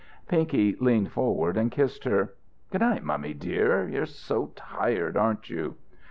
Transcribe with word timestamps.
Pinky 0.27 0.75
leaned 0.79 1.11
forward 1.11 1.57
and 1.57 1.69
kissed 1.71 2.05
her. 2.05 2.33
"Good 2.71 2.81
night, 2.81 3.03
mummy 3.03 3.35
dear. 3.35 3.87
You're 3.87 4.07
so 4.07 4.51
tired, 4.55 5.15
aren't 5.15 5.47
you?" 5.51 5.75